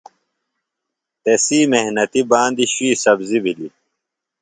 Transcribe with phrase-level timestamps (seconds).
[1.23, 3.73] تسی محنتیۡ باندیۡ شُوئی سبزیۡ بِھلیۡ۔